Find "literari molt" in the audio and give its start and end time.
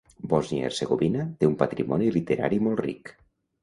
2.19-2.87